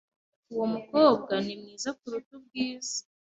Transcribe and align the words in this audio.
Uwo 0.53 0.65
mukobwa 0.73 1.33
ni 1.45 1.53
mwiza 1.59 1.89
kuruta 1.99 2.31
ubwiza. 2.39 2.97